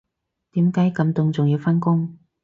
[0.53, 2.17] 點解咁凍仲要返工